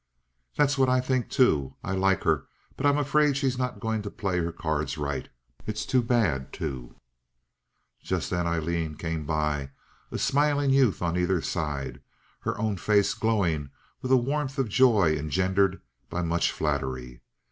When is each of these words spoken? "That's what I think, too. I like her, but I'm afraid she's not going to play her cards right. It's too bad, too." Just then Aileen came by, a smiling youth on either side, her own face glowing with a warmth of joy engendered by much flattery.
"That's 0.55 0.79
what 0.79 0.89
I 0.89 0.99
think, 0.99 1.29
too. 1.29 1.75
I 1.83 1.91
like 1.93 2.23
her, 2.23 2.47
but 2.75 2.87
I'm 2.87 2.97
afraid 2.97 3.37
she's 3.37 3.59
not 3.59 3.79
going 3.79 4.01
to 4.01 4.09
play 4.09 4.39
her 4.39 4.51
cards 4.51 4.97
right. 4.97 5.29
It's 5.67 5.85
too 5.85 6.01
bad, 6.01 6.51
too." 6.51 6.95
Just 8.01 8.31
then 8.31 8.47
Aileen 8.47 8.95
came 8.95 9.27
by, 9.27 9.69
a 10.11 10.17
smiling 10.17 10.71
youth 10.71 11.03
on 11.03 11.17
either 11.17 11.39
side, 11.43 12.01
her 12.39 12.57
own 12.57 12.77
face 12.77 13.13
glowing 13.13 13.69
with 14.01 14.11
a 14.11 14.17
warmth 14.17 14.57
of 14.57 14.69
joy 14.69 15.11
engendered 15.15 15.79
by 16.09 16.23
much 16.23 16.51
flattery. 16.51 17.21